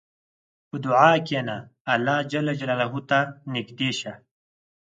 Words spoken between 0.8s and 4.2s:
دعا کښېنه، الله ته نږدې شه.